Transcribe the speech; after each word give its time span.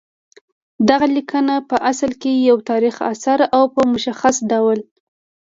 دغه 0.89 1.07
لیکنه 1.15 1.55
پع 1.69 1.77
اصل 1.91 2.11
کې 2.21 2.31
یو 2.49 2.57
تاریخي 2.69 3.03
اثر 3.13 3.39
او 3.55 3.63
په 3.73 3.81
مشخص 3.93 4.35
ډول 4.51 4.79